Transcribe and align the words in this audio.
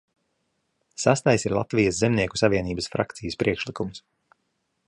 Sestais 1.03 1.45
ir 1.49 1.55
Latvijas 1.57 2.01
Zemnieku 2.05 2.41
savienības 2.43 2.93
frakcijas 2.95 3.41
priekšlikums. 3.45 4.07